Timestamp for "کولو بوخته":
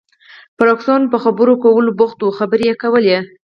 1.63-2.21